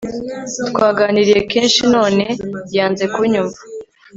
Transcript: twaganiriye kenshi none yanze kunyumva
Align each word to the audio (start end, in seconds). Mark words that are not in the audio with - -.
twaganiriye 0.69 1.39
kenshi 1.51 1.81
none 1.95 2.23
yanze 2.75 3.03
kunyumva 3.13 3.61